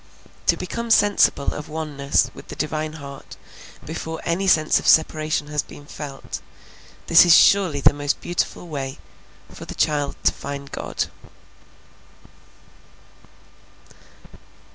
To 0.47 0.57
become 0.57 0.89
sensible 0.89 1.53
of 1.53 1.69
oneness 1.69 2.31
with 2.33 2.47
the 2.47 2.55
Divine 2.55 2.93
heart 2.93 3.37
before 3.85 4.19
any 4.23 4.47
sense 4.47 4.79
of 4.79 4.87
separation 4.87 5.45
has 5.49 5.61
been 5.61 5.85
felt, 5.85 6.41
this 7.05 7.23
is 7.23 7.37
surely 7.37 7.81
the 7.81 7.93
most 7.93 8.19
beautiful 8.19 8.67
way 8.67 8.97
for 9.51 9.65
the 9.65 9.75
child 9.75 10.15
to 10.23 10.31
find 10.31 10.71
God. 10.71 11.05